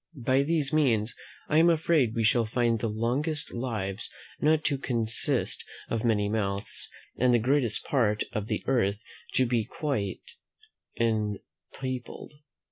By 0.25 0.41
these 0.41 0.73
means, 0.73 1.13
I 1.47 1.59
am 1.59 1.69
afraid 1.69 2.15
we 2.15 2.23
shall 2.23 2.47
find 2.47 2.79
the 2.79 2.89
longest 2.89 3.53
lives 3.53 4.09
not 4.39 4.63
to 4.65 4.79
consist 4.79 5.63
of 5.91 6.03
many 6.03 6.27
months, 6.27 6.89
and 7.19 7.35
the 7.35 7.37
greatest 7.37 7.85
part 7.85 8.23
of 8.33 8.47
the 8.47 8.63
earth 8.65 8.99
to 9.35 9.45
be 9.45 9.63
quite 9.63 10.31
unpeopled. 10.99 12.33